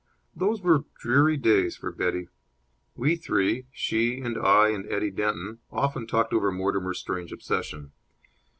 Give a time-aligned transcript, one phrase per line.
[0.35, 2.27] Those were dreary days for Betty.
[2.95, 7.91] We three she and I and Eddie Denton often talked over Mortimer's strange obsession.